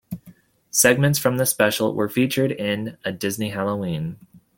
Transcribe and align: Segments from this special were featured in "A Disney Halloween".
Segments 0.71 1.19
from 1.19 1.37
this 1.37 1.51
special 1.51 1.93
were 1.93 2.09
featured 2.09 2.51
in 2.51 2.97
"A 3.05 3.11
Disney 3.11 3.49
Halloween". 3.51 4.17